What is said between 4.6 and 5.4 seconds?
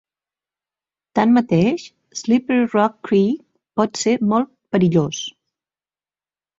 perillós.